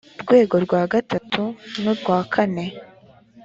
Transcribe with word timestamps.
rwego 0.23 0.55
rwa 0.65 0.81
gatatu 0.93 1.43
n 1.81 1.83
urwa 1.91 2.17
kane 2.33 2.65